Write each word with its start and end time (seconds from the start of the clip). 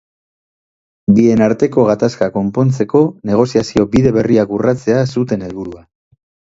Bien 1.17 1.43
arteko 1.49 1.85
gatazka 1.91 2.31
konpontzeko 2.39 3.05
negoziazio 3.33 3.89
bide 3.95 4.17
berriak 4.19 4.59
urratzea 4.61 5.09
zuten 5.17 5.47
helburua. 5.51 5.89